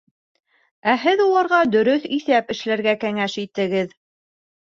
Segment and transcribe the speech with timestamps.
[0.93, 3.93] Ә һеҙ уларға дөрөҫ иҫәп эшләргә кәңәш итегеҙ.